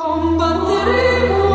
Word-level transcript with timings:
Combatteremo 0.00 1.49